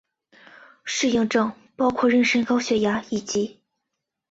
[0.83, 3.59] 适应症包含妊娠高血压以及。